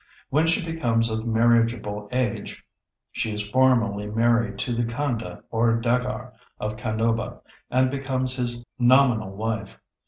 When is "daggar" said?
5.79-6.33